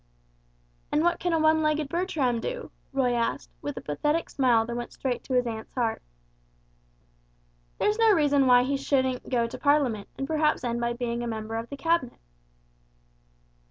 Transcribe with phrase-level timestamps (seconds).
[0.91, 4.75] "And what can a one legged Bertram do?" Roy asked, with a pathetic smile that
[4.75, 6.01] went straight to his aunt's heart.
[7.77, 11.27] "There's no reason why he shouldn't go into Parliament, and perhaps end by being a
[11.27, 12.17] member of the cabinet."